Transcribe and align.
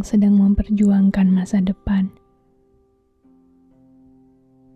yang 0.00 0.08
sedang 0.08 0.40
memperjuangkan 0.40 1.28
masa 1.28 1.60
depan, 1.60 2.08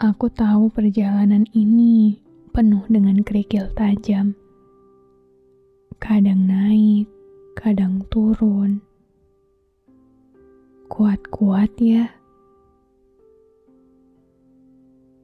aku 0.00 0.32
tahu 0.32 0.72
perjalanan 0.72 1.44
ini 1.52 2.16
penuh 2.56 2.80
dengan 2.88 3.20
kerikil 3.20 3.68
tajam. 3.76 4.32
Kadang 6.00 6.48
naik, 6.48 7.04
kadang 7.52 8.00
turun. 8.08 8.80
Kuat-kuat 10.88 11.68
ya. 11.76 12.08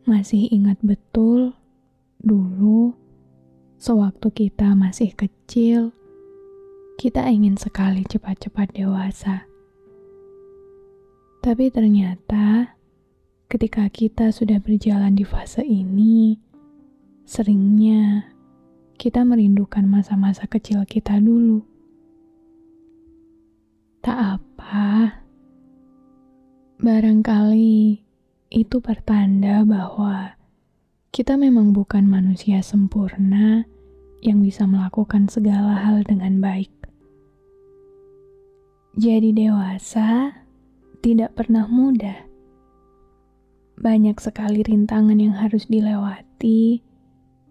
Masih 0.05 0.53
ingat 0.53 0.77
betul 0.85 1.57
dulu 2.21 2.93
sewaktu 3.81 4.29
kita 4.45 4.77
masih 4.77 5.17
kecil 5.17 5.97
kita 7.01 7.25
ingin 7.33 7.57
sekali 7.57 8.05
cepat-cepat 8.05 8.77
dewasa. 8.77 9.56
Tapi 11.47 11.71
ternyata, 11.71 12.75
ketika 13.47 13.87
kita 13.87 14.35
sudah 14.35 14.59
berjalan 14.59 15.15
di 15.15 15.23
fase 15.23 15.63
ini, 15.63 16.43
seringnya 17.23 18.35
kita 18.99 19.23
merindukan 19.23 19.87
masa-masa 19.87 20.51
kecil 20.51 20.83
kita 20.83 21.23
dulu. 21.23 21.63
Tak 24.03 24.43
apa, 24.43 25.23
barangkali 26.83 28.03
itu 28.51 28.77
pertanda 28.83 29.63
bahwa 29.63 30.35
kita 31.15 31.39
memang 31.39 31.71
bukan 31.71 32.11
manusia 32.11 32.59
sempurna 32.59 33.63
yang 34.19 34.43
bisa 34.43 34.67
melakukan 34.67 35.31
segala 35.31 35.79
hal 35.79 36.03
dengan 36.03 36.43
baik. 36.43 36.75
Jadi 38.99 39.31
dewasa 39.31 40.43
tidak 41.07 41.39
pernah 41.39 41.71
mudah. 41.71 42.27
Banyak 43.79 44.19
sekali 44.19 44.67
rintangan 44.67 45.15
yang 45.23 45.39
harus 45.39 45.71
dilewati, 45.71 46.83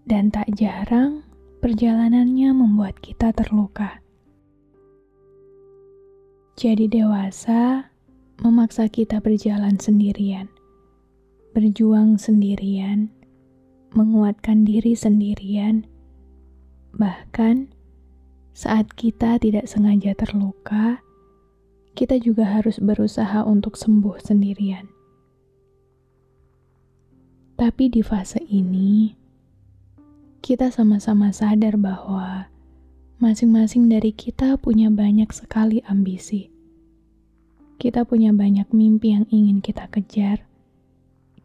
dan 0.04 0.28
tak 0.28 0.52
jarang 0.60 1.24
perjalanannya 1.64 2.52
membuat 2.52 3.00
kita 3.00 3.32
terluka. 3.32 4.04
Jadi 6.60 6.92
dewasa 6.92 7.88
memaksa 8.44 8.92
kita 8.92 9.24
berjalan 9.24 9.80
sendirian, 9.80 10.52
berjuang 11.56 12.20
sendirian, 12.20 13.08
menguatkan 13.96 14.68
diri 14.68 15.00
sendirian, 15.00 15.88
bahkan 16.92 17.72
saat 18.52 18.92
kita 19.00 19.40
tidak 19.40 19.64
sengaja 19.72 20.12
terluka 20.12 21.05
kita 21.96 22.20
juga 22.20 22.44
harus 22.44 22.76
berusaha 22.84 23.48
untuk 23.48 23.80
sembuh 23.80 24.20
sendirian. 24.20 24.92
Tapi 27.56 27.88
di 27.88 28.04
fase 28.04 28.44
ini, 28.52 29.16
kita 30.44 30.76
sama-sama 30.76 31.32
sadar 31.32 31.80
bahwa 31.80 32.52
masing-masing 33.24 33.88
dari 33.88 34.12
kita 34.12 34.60
punya 34.60 34.92
banyak 34.92 35.32
sekali 35.32 35.80
ambisi. 35.88 36.52
Kita 37.80 38.04
punya 38.04 38.36
banyak 38.36 38.76
mimpi 38.76 39.16
yang 39.16 39.26
ingin 39.32 39.64
kita 39.64 39.88
kejar. 39.88 40.44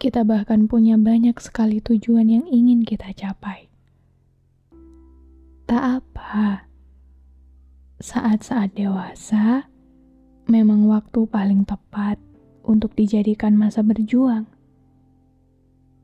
Kita 0.02 0.26
bahkan 0.26 0.66
punya 0.66 0.98
banyak 0.98 1.38
sekali 1.38 1.78
tujuan 1.78 2.26
yang 2.26 2.44
ingin 2.50 2.82
kita 2.82 3.14
capai. 3.14 3.70
Tak 5.70 6.02
apa, 6.02 6.66
saat-saat 8.02 8.74
dewasa 8.74 9.70
memang 10.50 10.90
waktu 10.90 11.30
paling 11.30 11.62
tepat 11.62 12.18
untuk 12.66 12.92
dijadikan 12.98 13.54
masa 13.54 13.86
berjuang. 13.86 14.50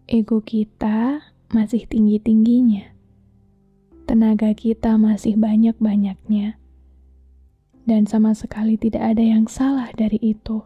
Ego 0.06 0.38
kita 0.38 1.18
masih 1.50 1.82
tinggi-tingginya, 1.90 2.94
tenaga 4.06 4.54
kita 4.54 4.94
masih 4.94 5.34
banyak-banyaknya, 5.34 6.54
dan 7.90 8.06
sama 8.06 8.38
sekali 8.38 8.78
tidak 8.78 9.18
ada 9.18 9.24
yang 9.26 9.50
salah 9.50 9.90
dari 9.98 10.22
itu. 10.22 10.62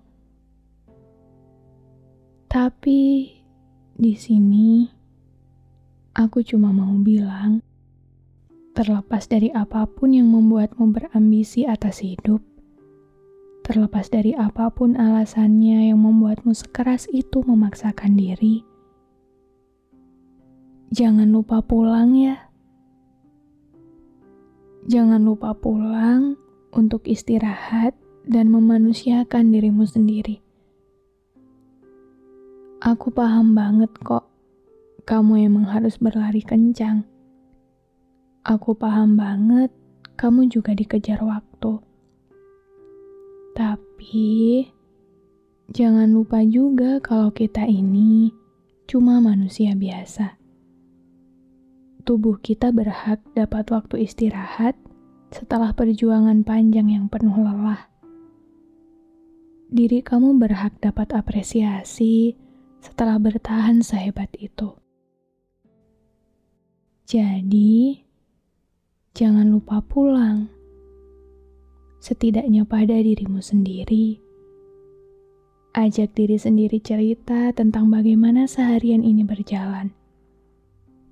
Tapi 2.52 3.00
di 3.96 4.12
sini 4.12 4.84
aku 6.12 6.44
cuma 6.44 6.69
mau 6.69 6.92
bilang, 7.00 7.64
terlepas 8.76 9.24
dari 9.24 9.48
apa 9.56 9.88
pun 9.88 10.12
yang 10.12 10.28
membuatmu 10.28 10.84
berambisi 10.92 11.64
atas 11.64 12.04
hidup, 12.04 12.44
Terlepas 13.60 14.10
dari 14.10 14.34
apa 14.34 14.72
pun 14.72 14.98
alasannya 14.98 15.93
yang 15.93 16.00
membuatmu 16.03 16.50
sekeras 16.56 17.06
itu 17.12 17.44
memaksakan 17.44 18.19
diri, 18.19 18.65
jangan 20.91 21.31
lupa 21.31 21.62
pulang 21.62 22.16
ya. 22.19 22.50
Jangan 24.91 25.22
lupa 25.22 25.54
pulang 25.54 26.34
untuk 26.72 27.04
istirahat 27.06 27.94
dan 28.26 28.49
memanusiakan 28.50 29.53
dirimu 29.53 29.84
sendiri. 29.87 30.41
Aku 32.81 33.12
paham 33.12 33.53
banget 33.53 33.93
kok, 34.00 34.25
kamu 35.04 35.53
emang 35.53 35.69
harus 35.69 36.00
berlari 36.00 36.41
kencang. 36.41 37.04
Aku 38.41 38.72
paham 38.72 39.20
banget, 39.20 39.69
kamu 40.16 40.49
juga 40.49 40.72
dikejar 40.72 41.20
waktu. 41.20 41.50
Tapi, 43.50 44.66
jangan 45.71 46.11
lupa 46.11 46.43
juga 46.47 47.03
kalau 47.03 47.34
kita 47.34 47.66
ini 47.66 48.31
cuma 48.87 49.19
manusia 49.22 49.75
biasa. 49.75 50.38
Tubuh 52.03 52.43
kita 52.43 52.75
berhak 52.75 53.22
dapat 53.38 53.71
waktu 53.71 54.06
istirahat 54.06 54.75
setelah 55.31 55.71
perjuangan 55.71 56.43
panjang 56.43 56.91
yang 56.91 57.06
penuh 57.06 57.34
lelah. 57.38 57.87
Diri 59.71 60.03
kamu 60.03 60.34
berhak 60.43 60.75
dapat 60.82 61.15
apresiasi 61.15 62.34
setelah 62.82 63.22
bertahan 63.22 63.87
sehebat 63.87 64.34
itu. 64.43 64.75
Jadi, 67.06 68.03
jangan 69.15 69.47
lupa 69.50 69.82
pulang 69.82 70.50
setidaknya 72.00 72.65
pada 72.65 72.97
dirimu 72.97 73.44
sendiri. 73.44 74.19
Ajak 75.77 76.16
diri 76.19 76.34
sendiri 76.34 76.83
cerita 76.83 77.55
tentang 77.55 77.93
bagaimana 77.93 78.50
seharian 78.50 79.06
ini 79.06 79.22
berjalan. 79.22 79.94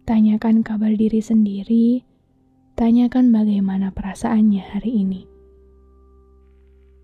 Tanyakan 0.09 0.67
kabar 0.67 0.91
diri 0.97 1.23
sendiri, 1.23 2.03
tanyakan 2.75 3.31
bagaimana 3.31 3.95
perasaannya 3.95 4.63
hari 4.65 5.05
ini. 5.05 5.23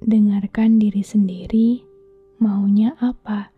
Dengarkan 0.03 0.83
diri 0.83 1.05
sendiri, 1.05 1.85
maunya 2.43 2.97
apa. 2.99 3.55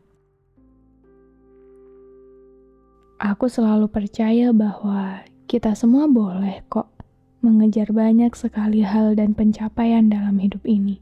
Aku 3.16 3.48
selalu 3.48 3.88
percaya 3.88 4.52
bahwa 4.52 5.24
kita 5.48 5.72
semua 5.72 6.04
boleh 6.04 6.60
kok 6.68 6.90
mengejar 7.46 7.94
banyak 7.94 8.34
sekali 8.34 8.82
hal 8.82 9.14
dan 9.14 9.30
pencapaian 9.30 10.10
dalam 10.10 10.42
hidup 10.42 10.66
ini. 10.66 10.98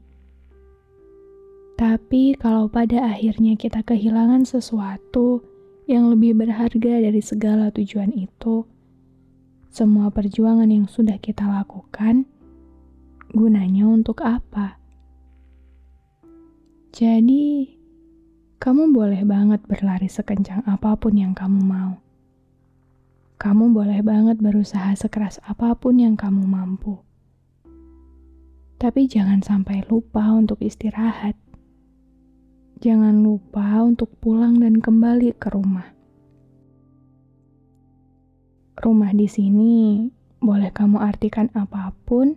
Tapi, 1.75 2.37
kalau 2.37 2.69
pada 2.69 3.17
akhirnya 3.17 3.57
kita 3.57 3.81
kehilangan 3.81 4.45
sesuatu 4.45 5.41
yang 5.89 6.13
lebih 6.13 6.37
berharga 6.37 7.01
dari 7.01 7.19
segala 7.19 7.73
tujuan 7.73 8.13
itu, 8.13 8.63
semua 9.73 10.13
perjuangan 10.13 10.69
yang 10.69 10.85
sudah 10.85 11.17
kita 11.17 11.49
lakukan, 11.49 12.29
gunanya 13.33 13.89
untuk 13.89 14.21
apa? 14.21 14.77
Jadi, 16.93 17.75
kamu 18.61 18.95
boleh 18.95 19.27
banget 19.27 19.59
berlari 19.67 20.07
sekencang 20.07 20.63
apa 20.63 20.95
pun 20.95 21.17
yang 21.17 21.35
kamu 21.35 21.59
mau 21.59 22.04
kamu 23.45 23.77
boleh 23.77 24.01
banget 24.01 24.41
berusaha 24.41 24.89
sekeras 24.97 25.37
apa 25.45 25.77
pun 25.77 26.01
yang 26.01 26.17
kamu 26.17 26.49
mampu. 26.49 26.97
Tapi 28.81 29.05
jangan 29.05 29.45
sampai 29.45 29.85
lupa 29.85 30.33
untuk 30.33 30.65
istirahat. 30.65 31.37
jangan 32.81 33.21
lupa 33.21 33.85
untuk 33.85 34.17
pulang 34.17 34.57
dan 34.57 34.81
kembali 34.81 35.37
ke 35.37 35.53
rumah. 35.53 35.93
Rumah 38.81 39.13
di 39.13 39.29
sini 39.29 40.09
boleh 40.41 40.73
kamu 40.73 40.97
artikan 40.97 41.53
apa 41.53 41.93
pun 42.01 42.33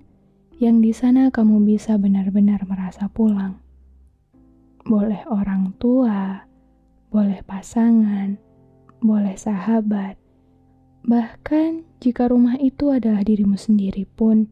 yang 0.60 0.84
di 0.84 0.93
sana 0.93 1.32
kamu 1.32 1.64
bisa 1.64 1.96
benar-benar 1.96 2.69
merasa 2.69 3.08
pulang. 3.08 3.56
Boleh 4.84 5.25
orang 5.32 5.72
tua, 5.81 6.44
boleh 7.08 7.40
pasangan, 7.49 8.37
boleh 9.00 9.34
sahabat, 9.40 10.27
bahkan 11.06 11.86
jika 12.02 12.30
rumah 12.30 12.56
itu 12.58 12.90
adalah 12.94 13.22
dirimu 13.22 13.58
sendiri 13.58 14.06
pun, 14.06 14.50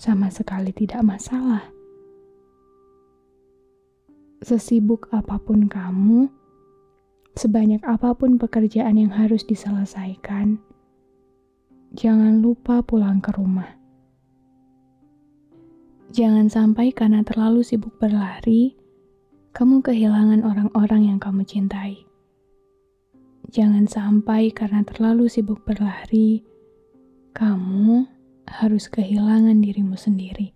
sama 0.00 0.32
sekali 0.32 0.72
tidak 0.72 1.04
masalah 1.04 1.80
sesibuk 4.40 5.12
apa 5.12 5.36
pun 5.36 5.68
kamu, 5.68 6.32
sebanyak 7.36 7.84
apa 7.84 8.16
pun 8.16 8.40
pekerjaan 8.40 8.96
yang 8.96 9.12
harus 9.12 9.44
diselesaikan, 9.44 10.56
jangan 11.92 12.40
lupa 12.40 12.80
pulang 12.80 13.20
ke 13.20 13.30
rumah. 13.36 13.68
Jangan 16.10 16.50
sampai 16.50 16.90
karena 16.90 17.22
terlalu 17.22 17.62
sibuk 17.62 17.94
berlari, 18.00 18.74
kamu 19.54 19.84
kehilangan 19.84 20.42
orang-orang 20.42 21.14
yang 21.14 21.18
kamu 21.22 21.46
cintai. 21.46 22.09
Jangan 23.50 23.90
sampai 23.90 24.54
karena 24.54 24.86
terlalu 24.86 25.26
sibuk 25.26 25.66
berlari, 25.66 26.46
kamu 27.34 28.06
harus 28.46 28.86
kehilangan 28.86 29.58
dirimu 29.58 29.98
sendiri 29.98 30.54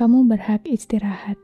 kamu 0.00 0.32
berhak 0.32 0.64
istirahat. 0.64 1.36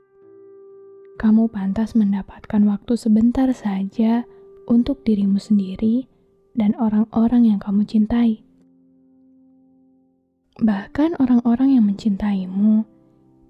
Kamu 1.21 1.53
pantas 1.53 1.93
mendapatkan 1.93 2.65
waktu 2.65 2.97
sebentar 2.97 3.53
saja 3.53 4.25
untuk 4.65 5.05
dirimu 5.05 5.37
sendiri 5.37 6.09
dan 6.57 6.73
orang-orang 6.81 7.53
yang 7.53 7.61
kamu 7.61 7.85
cintai. 7.85 8.41
Bahkan 10.57 11.21
orang-orang 11.21 11.77
yang 11.77 11.85
mencintaimu, 11.85 12.89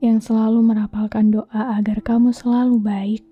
yang 0.03 0.19
selalu 0.19 0.75
merapalkan 0.75 1.31
doa 1.31 1.79
agar 1.79 2.03
kamu 2.03 2.35
selalu 2.35 2.83
baik, 2.83 3.23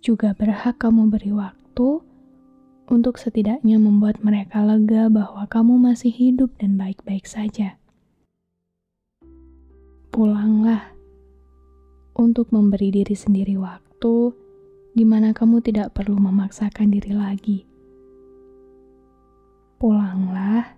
juga 0.00 0.32
berhak 0.36 0.80
kamu 0.80 1.12
beri 1.12 1.32
waktu 1.32 2.00
untuk 2.90 3.20
setidaknya 3.20 3.78
membuat 3.78 4.20
mereka 4.24 4.64
lega 4.64 5.06
bahwa 5.12 5.46
kamu 5.46 5.78
masih 5.78 6.10
hidup 6.10 6.50
dan 6.58 6.74
baik-baik 6.74 7.24
saja 7.24 7.80
pulanglah 10.10 10.90
untuk 12.18 12.50
memberi 12.50 12.90
diri 12.90 13.14
sendiri 13.14 13.54
waktu 13.56 14.34
di 14.90 15.06
mana 15.06 15.30
kamu 15.30 15.62
tidak 15.62 15.94
perlu 15.94 16.18
memaksakan 16.18 16.90
diri 16.90 17.14
lagi. 17.14 17.58
Pulanglah 19.80 20.76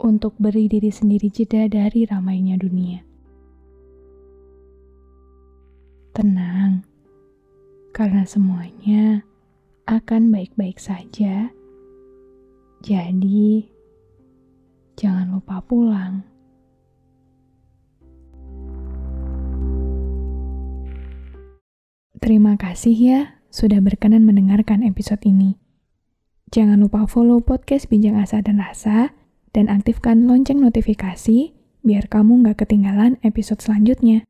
untuk 0.00 0.34
beri 0.40 0.66
diri 0.66 0.88
sendiri 0.88 1.28
jeda 1.28 1.68
dari 1.68 2.08
ramainya 2.08 2.56
dunia. 2.56 3.04
Tenang, 6.10 6.82
karena 8.00 8.24
semuanya 8.24 9.20
akan 9.84 10.32
baik-baik 10.32 10.80
saja. 10.80 11.52
Jadi, 12.80 13.68
jangan 14.96 15.36
lupa 15.36 15.60
pulang. 15.60 16.24
Terima 22.24 22.56
kasih 22.56 22.96
ya 22.96 23.20
sudah 23.52 23.84
berkenan 23.84 24.24
mendengarkan 24.24 24.80
episode 24.80 25.20
ini. 25.28 25.60
Jangan 26.56 26.80
lupa 26.80 27.04
follow 27.04 27.44
podcast 27.44 27.92
Bincang 27.92 28.16
Asa 28.16 28.40
dan 28.40 28.64
Rasa 28.64 29.12
dan 29.52 29.68
aktifkan 29.68 30.24
lonceng 30.24 30.64
notifikasi 30.64 31.52
biar 31.84 32.08
kamu 32.08 32.48
nggak 32.48 32.64
ketinggalan 32.64 33.20
episode 33.20 33.60
selanjutnya. 33.60 34.29